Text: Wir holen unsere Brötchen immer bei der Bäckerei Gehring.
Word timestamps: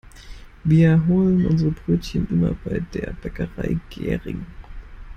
Wir 0.63 1.05
holen 1.05 1.45
unsere 1.45 1.69
Brötchen 1.69 2.27
immer 2.31 2.55
bei 2.65 2.81
der 2.91 3.13
Bäckerei 3.21 3.77
Gehring. 3.91 4.47